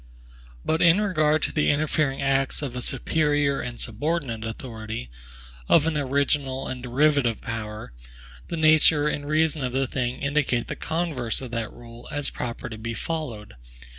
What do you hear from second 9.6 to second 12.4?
of the thing indicate the converse of that rule as